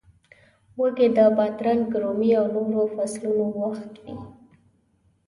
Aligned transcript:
وږی 0.79 1.07
د 1.17 1.19
بادرنګ، 1.37 1.83
رومي 2.01 2.31
او 2.39 2.45
نورو 2.53 2.83
فصلونو 2.95 3.45
وخت 3.63 3.93
وي. 4.03 4.15